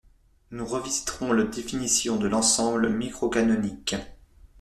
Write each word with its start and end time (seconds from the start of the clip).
nous 0.49 0.65
revisiterons 0.65 1.31
la 1.31 1.43
définition 1.43 2.15
de 2.17 2.27
l'ensemble 2.27 2.89
microcanonique 2.89 3.95